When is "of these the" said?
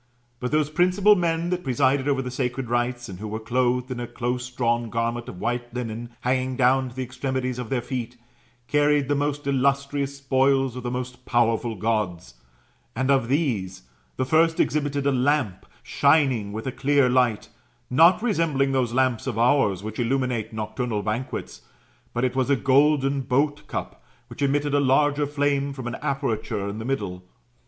13.11-14.25